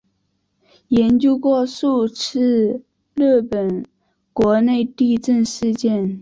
[0.87, 2.81] 研究过数次
[3.13, 3.85] 日本
[4.33, 6.19] 国内地震事件。